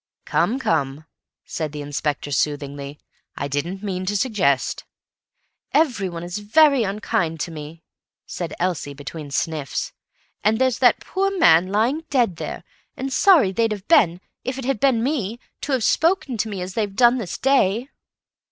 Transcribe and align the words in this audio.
"Come, 0.25 0.57
come," 0.57 1.05
said 1.45 1.73
the 1.73 1.83
Inspector 1.83 2.31
soothingly, 2.31 2.97
"I 3.37 3.47
didn't 3.47 3.83
mean 3.83 4.07
to 4.07 4.17
suggest—" 4.17 4.83
"Everyone 5.75 6.23
is 6.23 6.39
very 6.39 6.81
unkind 6.81 7.39
to 7.41 7.51
me," 7.51 7.83
said 8.25 8.55
Elsie 8.59 8.95
between 8.95 9.29
sniffs, 9.29 9.93
"and 10.43 10.57
there's 10.57 10.79
that 10.79 11.01
poor 11.01 11.29
man 11.37 11.67
lying 11.67 12.05
dead 12.09 12.37
there, 12.37 12.63
and 12.97 13.13
sorry 13.13 13.51
they'd 13.51 13.73
have 13.73 13.87
been, 13.87 14.21
if 14.43 14.57
it 14.57 14.65
had 14.65 14.79
been 14.79 15.03
me, 15.03 15.39
to 15.61 15.71
have 15.73 15.83
spoken 15.83 16.35
to 16.37 16.49
me 16.49 16.63
as 16.63 16.73
they 16.73 16.81
have 16.81 16.95
done 16.95 17.19
this 17.19 17.37
day." 17.37 17.87